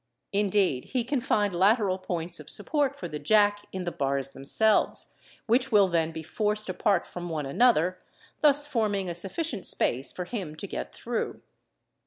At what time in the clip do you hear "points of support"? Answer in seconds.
1.99-2.95